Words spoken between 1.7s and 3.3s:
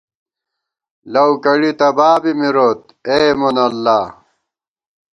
تَبابی مِروت، اے